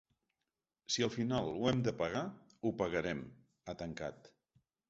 “Si 0.95 1.05
al 1.07 1.11
final 1.15 1.51
ho 1.57 1.69
hem 1.73 1.83
de 1.89 1.93
pagar, 2.01 2.25
ho 2.65 2.75
pagarem”, 2.83 3.25
ha 3.69 3.81
tancat. 3.83 4.33